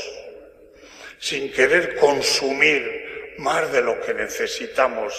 [1.19, 5.13] sin querer consumir más de lo que necesitamos.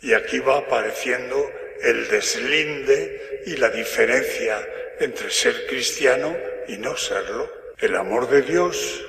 [0.00, 1.50] Y aquí va apareciendo
[1.82, 4.64] el deslinde y la diferencia
[5.00, 7.48] entre ser cristiano y no serlo.
[7.78, 9.04] El amor de Dios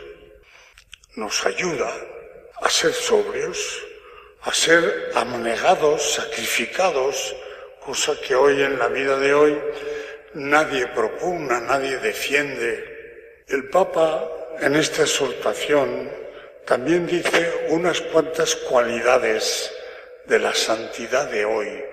[1.15, 1.93] nos ayuda
[2.61, 3.83] a ser sobrios,
[4.41, 7.35] a ser abnegados, sacrificados,
[7.79, 9.61] cosa que hoy en la vida de hoy
[10.33, 13.43] nadie propugna, nadie defiende.
[13.47, 14.29] El Papa
[14.61, 16.09] en esta exhortación
[16.65, 19.71] también dice unas cuantas cualidades
[20.25, 21.83] de la santidad de hoy.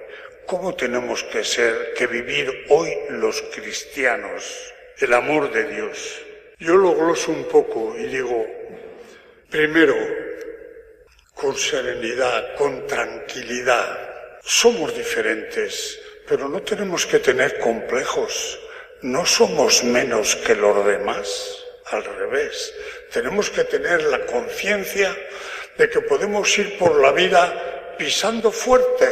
[0.47, 4.73] ¿Cómo tenemos que ser, que vivir hoy los cristianos?
[5.01, 6.21] El amor de Dios.
[6.59, 8.47] Yo lo gloso un poco y digo,
[9.49, 9.97] primero,
[11.33, 14.39] con serenidad, con tranquilidad.
[14.43, 15.99] Somos diferentes,
[16.29, 18.61] pero no tenemos que tener complejos.
[19.01, 21.65] No somos menos que los demás.
[21.87, 22.75] Al revés.
[23.11, 25.17] Tenemos que tener la conciencia
[25.79, 29.09] de que podemos ir por la vida pisando fuerte,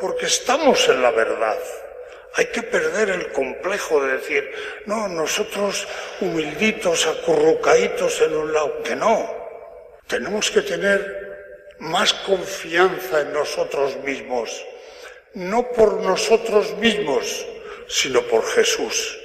[0.00, 1.58] porque estamos en la verdad.
[2.34, 4.50] Hay que perder el complejo de decir,
[4.86, 5.86] no, nosotros
[6.20, 9.30] humilditos, acurrucaditos en un lado, que no.
[10.06, 14.64] Tenemos que tener más confianza en nosotros mismos
[15.34, 17.46] no por nosotros mismos,
[17.88, 19.18] sino por Jesús.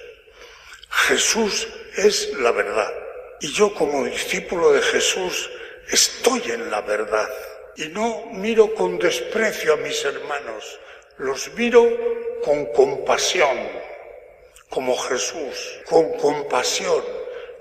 [0.90, 2.94] Jesús es la verdad.
[3.42, 5.50] Y yo como discípulo de Jesús
[5.92, 7.30] estoy en la verdad.
[7.76, 10.80] Y no miro con desprecio a mis hermanos,
[11.18, 11.88] los miro
[12.44, 13.58] con compasión,
[14.70, 17.04] como Jesús, con compasión,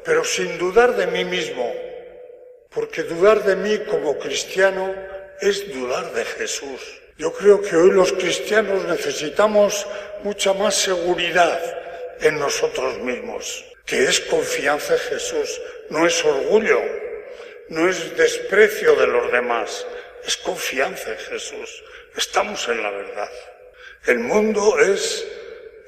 [0.04, 1.72] pero sin dudar de mí mismo,
[2.70, 4.94] porque dudar de mí como cristiano
[5.40, 7.00] es dudar de Jesús.
[7.18, 9.86] Yo creo que hoy los cristianos necesitamos
[10.22, 11.60] mucha más seguridad
[12.20, 16.80] en nosotros mismos, que es confianza en Jesús, no es orgullo,
[17.68, 19.86] no es desprecio de los demás,
[20.24, 21.82] es confianza en Jesús.
[22.16, 23.30] Estamos en la verdad.
[24.06, 25.26] El mundo es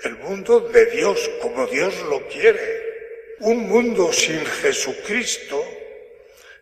[0.03, 3.37] el mundo de Dios, como Dios lo quiere.
[3.39, 5.65] Un mundo sin Jesucristo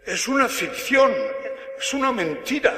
[0.05, 1.15] es una ficción,
[1.79, 2.75] es una mentira.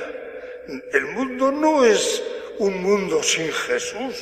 [0.93, 2.23] El mundo no es
[2.59, 4.15] un mundo sin Jesús.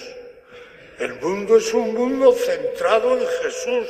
[1.00, 3.88] El mundo es un mundo centrado en Jesús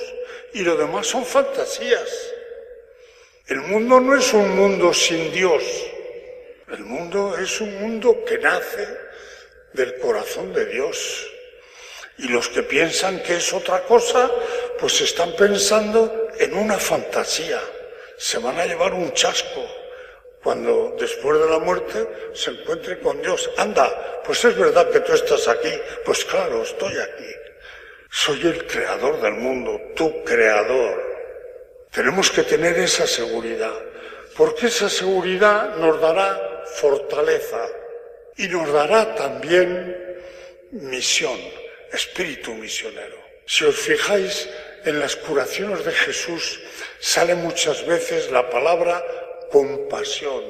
[0.53, 2.11] y lo demás son fantasías.
[3.47, 5.63] El mundo no es un mundo sin Dios.
[6.73, 9.06] El mundo es un mundo que nace
[9.77, 11.31] del corazón de Dios.
[12.19, 14.31] Y los que piensan que es otra cosa,
[14.81, 17.61] pues están pensando en una fantasía.
[18.17, 19.65] Se van a llevar un chasco
[20.43, 23.51] cuando después de la muerte se encuentre con Dios.
[23.59, 25.73] Anda, pues es verdad que tú estás aquí.
[26.05, 27.33] Pues claro, estoy aquí.
[28.11, 31.05] Soy el creador del mundo, tu creador.
[31.93, 33.75] Tenemos que tener esa seguridad,
[34.37, 37.61] porque esa seguridad nos dará fortaleza
[38.37, 39.97] y nos dará también
[40.73, 41.39] misión,
[41.93, 43.17] espíritu misionero.
[43.47, 44.49] Si os fijáis,
[44.85, 46.61] en las curaciones de Jesús
[47.01, 49.05] sale muchas veces la palabra
[49.51, 50.43] compasión.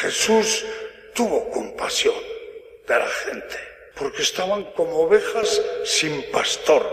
[0.00, 0.64] Jesús
[1.14, 2.14] tuvo compasión
[2.86, 3.56] de la gente,
[3.94, 6.84] porque estaban como ovejas sin pastor.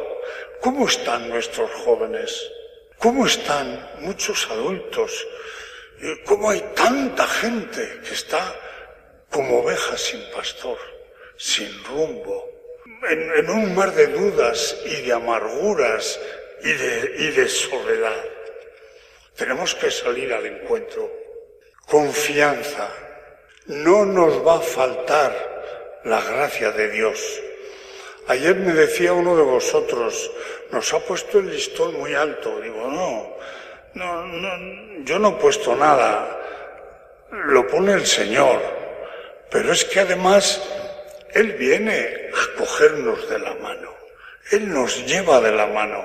[0.62, 2.52] ¿Cómo están nuestros jóvenes?
[3.00, 5.28] ¿Cómo están muchos adultos?
[6.26, 8.56] ¿Cómo hay tanta gente que está
[9.30, 10.78] como ovejas sin pastor,
[11.38, 12.50] sin rumbo,
[13.10, 16.20] en, un mar de dudas y de amarguras
[16.64, 18.24] y de, soledad?
[19.36, 21.12] Tenemos que salir al encuentro.
[21.88, 22.90] Confianza.
[23.68, 27.42] No nos va a faltar la gracia de Dios.
[28.28, 30.32] Ayer me decía uno de vosotros,
[30.72, 32.60] nos ha puesto el listón muy alto.
[32.60, 33.36] Digo, no,
[33.94, 36.40] no, no, yo no he puesto nada.
[37.32, 38.85] Lo pone el Señor.
[39.50, 40.62] Pero es que además
[41.34, 43.96] Él viene a cogernos de la mano.
[44.52, 46.04] Él nos lleva de la mano.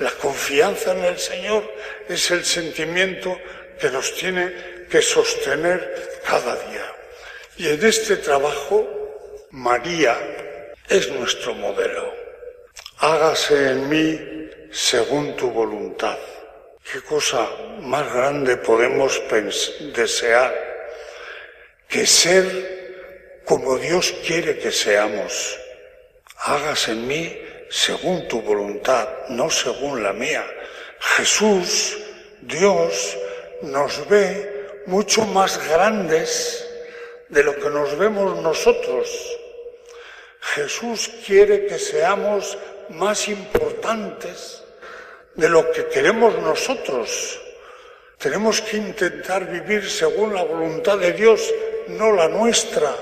[0.00, 1.62] La confianza en el Señor
[2.08, 3.38] es el sentimiento
[3.80, 6.92] que nos tiene que sostener cada día.
[7.56, 8.86] Y en este trabajo,
[9.50, 10.18] María
[10.88, 12.12] es nuestro modelo.
[12.98, 16.18] Hágase en mí según tu voluntad.
[16.90, 17.48] ¿Qué cosa
[17.80, 19.22] más grande podemos
[19.94, 20.54] desear
[21.88, 25.58] que ser como Dios quiere que seamos?
[26.38, 27.38] Hágase en mí
[27.70, 30.44] según tu voluntad, no según la mía.
[31.16, 31.98] Jesús,
[32.42, 33.16] Dios,
[33.62, 36.66] nos ve mucho más grandes
[37.28, 39.38] de lo que nos vemos nosotros.
[40.40, 42.56] Jesús quiere que seamos
[42.90, 44.62] más importantes
[45.34, 47.40] de lo que queremos nosotros.
[48.18, 51.52] Tenemos que intentar vivir según la voluntad de Dios,
[51.88, 52.94] no la nuestra,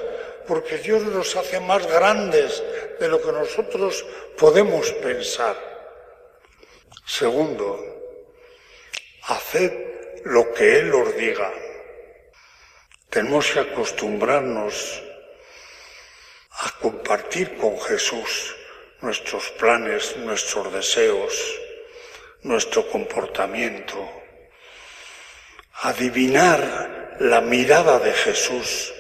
[0.47, 2.63] porque Dios nos hace más grandes
[2.99, 4.05] de lo que nosotros
[4.37, 5.57] podemos pensar.
[7.07, 7.79] Segundo,
[9.23, 9.73] haced
[10.25, 11.53] lo que Él os diga.
[13.11, 15.03] Tenemos que acostumbrarnos
[16.51, 18.57] a compartir con Jesús
[19.01, 21.61] nuestros planes, nuestros deseos,
[22.43, 24.11] nuestro comportamiento,
[25.83, 28.93] adivinar la mirada de Jesús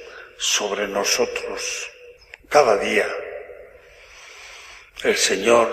[0.45, 1.90] sobre nosotros
[2.51, 3.09] cada día.
[5.03, 5.66] El Señor,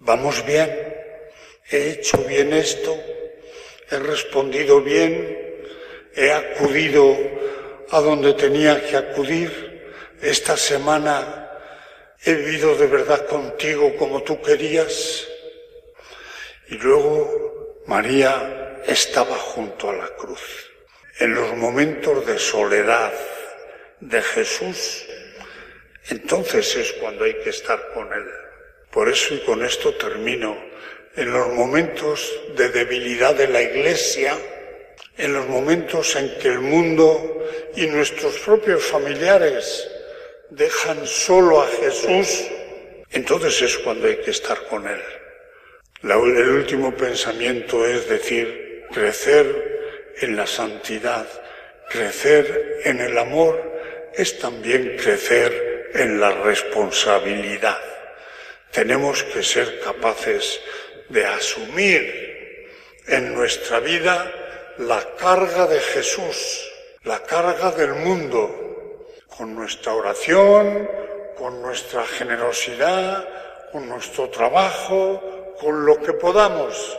[0.00, 0.68] vamos bien,
[1.70, 2.94] he hecho bien esto,
[3.90, 5.64] he respondido bien,
[6.14, 7.16] he acudido
[7.90, 11.50] a donde tenía que acudir, esta semana
[12.22, 15.26] he vivido de verdad contigo como tú querías.
[16.68, 20.70] Y luego María estaba junto a la cruz.
[21.18, 23.12] En los momentos de soledad
[24.00, 25.04] de Jesús,
[26.08, 28.24] entonces es cuando hay que estar con Él.
[28.90, 30.56] Por eso y con esto termino.
[31.16, 34.36] En los momentos de debilidad de la Iglesia,
[35.16, 37.46] en los momentos en que el mundo
[37.76, 39.88] y nuestros propios familiares
[40.50, 42.46] dejan solo a Jesús,
[43.10, 45.02] entonces es cuando hay que estar con Él.
[46.02, 51.26] el último pensamiento es decir, crecer en la santidad,
[51.88, 53.69] crecer en el amor,
[54.14, 57.80] es también crecer en la responsabilidad.
[58.70, 60.60] Tenemos que ser capaces
[61.08, 62.68] de asumir
[63.06, 64.32] en nuestra vida
[64.78, 66.70] la carga de Jesús,
[67.02, 70.88] la carga del mundo, con nuestra oración,
[71.36, 73.26] con nuestra generosidad,
[73.72, 76.98] con nuestro trabajo, con lo que podamos.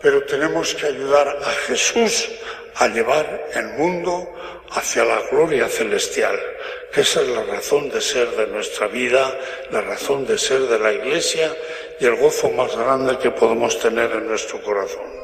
[0.00, 2.28] Pero tenemos que ayudar a Jesús
[2.78, 4.32] a llevar el mundo
[4.70, 6.38] hacia la gloria celestial,
[6.94, 9.36] esa es la razón de ser de nuestra vida,
[9.70, 11.52] la razón de ser de la Iglesia
[12.00, 15.18] y el gozo más grande que podemos tener en nuestro corazón.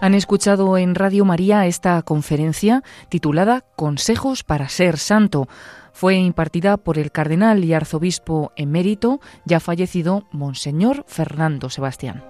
[0.00, 5.48] Han escuchado en Radio María esta conferencia titulada Consejos para ser santo.
[5.94, 12.24] Fue impartida por el cardenal y arzobispo emérito, ya fallecido, Monseñor Fernando Sebastián.